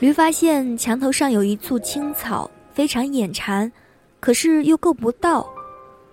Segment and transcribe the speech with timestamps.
[0.00, 3.70] 驴发现墙头上有一簇青草，非常眼馋，
[4.18, 5.46] 可是又够不到。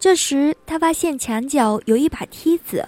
[0.00, 2.84] 这时，他发现墙角有一把梯子，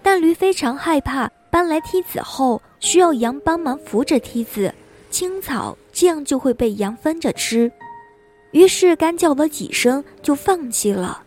[0.00, 4.72] 但驴非常害怕搬来梯子后需要羊帮忙扶着梯子，
[5.10, 7.70] 青草这样就会被羊分着吃。
[8.52, 11.24] 于是干叫了几声就放弃了。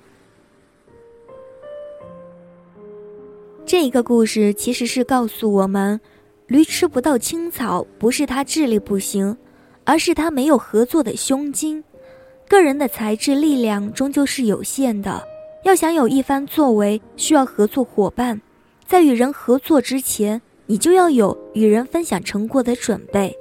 [3.66, 6.00] 这一个故事其实是告诉我们，
[6.48, 9.36] 驴吃不到青草不是它智力不行，
[9.84, 11.84] 而是它没有合作的胸襟。
[12.48, 15.24] 个人的才智力量终究是有限的，
[15.64, 18.40] 要想有一番作为，需要合作伙伴。
[18.86, 23.36] 在与人合作之前，你就要有与人分享成果的准备，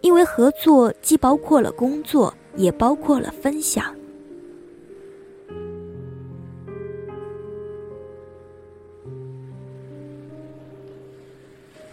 [0.00, 3.94] 因为合作既包括了工作，也包括了分享。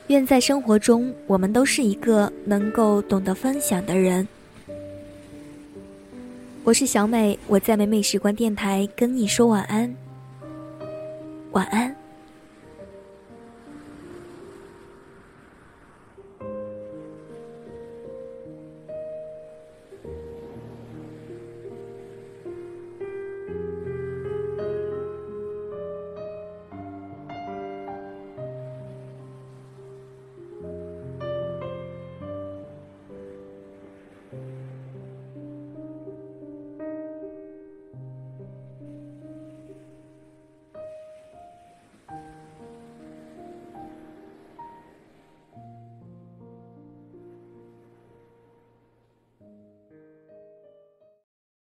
[0.08, 4.28] 愿在生活中，我们都是一个能够懂得分享的人。
[6.64, 9.96] 我是小美，我在美美时光电台跟你说晚安，
[11.52, 11.83] 晚安。